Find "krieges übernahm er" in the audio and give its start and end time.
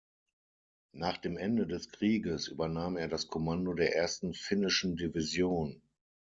1.91-3.07